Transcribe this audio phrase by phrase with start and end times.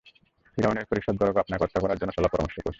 [0.57, 2.69] ফিরআউনের পারিষদবর্গ আপনাকে হত্যা করার জন্য সলাপরামর্শ করছে।